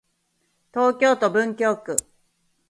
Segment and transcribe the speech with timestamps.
[0.73, 1.95] 東京都文京区